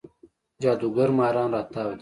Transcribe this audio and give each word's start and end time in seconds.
جادوګر 0.61 1.09
ماران 1.17 1.49
راتاو 1.55 1.87
دی 1.87 1.89